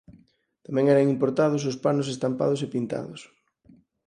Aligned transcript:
Tamén 0.65 0.85
eran 0.93 1.09
importados 1.15 1.63
os 1.71 1.79
panos 1.85 2.07
estampados 2.15 2.59
e 2.65 2.71
pintados. 2.75 3.21